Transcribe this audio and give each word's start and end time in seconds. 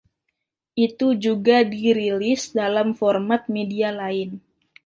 Itu 0.85 1.07
juga 1.25 1.57
dirilis 1.73 2.43
dalam 2.59 2.87
format 2.99 3.41
media 3.55 3.89
lain. 4.01 4.29